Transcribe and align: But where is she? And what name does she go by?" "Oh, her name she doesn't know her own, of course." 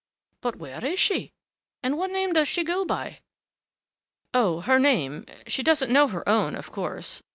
But 0.41 0.55
where 0.55 0.83
is 0.83 0.99
she? 0.99 1.31
And 1.83 1.95
what 1.95 2.09
name 2.09 2.33
does 2.33 2.47
she 2.47 2.63
go 2.63 2.83
by?" 2.85 3.19
"Oh, 4.33 4.61
her 4.61 4.79
name 4.79 5.25
she 5.45 5.61
doesn't 5.61 5.93
know 5.93 6.07
her 6.07 6.27
own, 6.27 6.55
of 6.55 6.71
course." 6.71 7.21